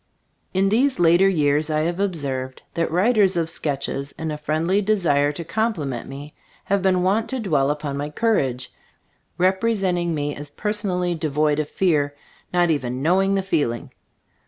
[0.51, 5.31] In these later years I have observed that writers of sketches, in a friendly desire
[5.33, 8.73] to compliment me, have been wont to dwell upon my courage,
[9.37, 12.15] rep resenting me as personally devoid of fear,
[12.51, 13.91] not even knowing the feeling.